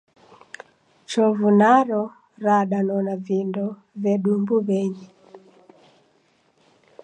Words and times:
Chovu 1.09 1.47
naro 1.59 2.03
radanona 2.45 3.13
vindo 3.25 3.63
vedu 4.01 4.31
mbuw'enyi. 4.41 5.05